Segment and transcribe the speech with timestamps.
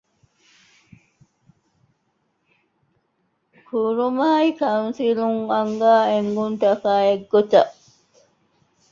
[3.67, 7.73] ކުރުމާއި ކައުންސިލުން އަންގާ އެންގުންތަކާއި އެއްގޮތަށް